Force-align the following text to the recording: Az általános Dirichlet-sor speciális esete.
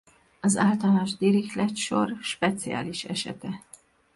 Az 0.41 0.57
általános 0.57 1.15
Dirichlet-sor 1.17 2.17
speciális 2.21 3.03
esete. 3.03 3.59